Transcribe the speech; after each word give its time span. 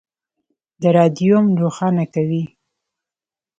د 0.81 0.83
رادیوم 0.97 1.45
روښانه 1.61 2.05
کوي. 2.13 2.43